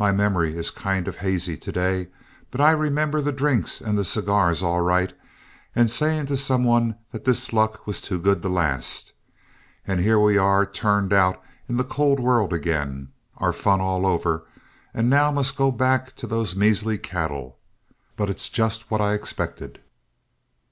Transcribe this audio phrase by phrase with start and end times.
[0.00, 2.08] My memory is kind of hazy to day,
[2.50, 5.12] but I remember the drinks and the cigars all right,
[5.76, 9.12] and saying to some one that this luck was too good to last.
[9.86, 14.44] And here we are turned out in the cold world again, our fun all over,
[14.92, 17.56] and now must go back to those measly cattle.
[18.16, 19.78] But it's just what I expected."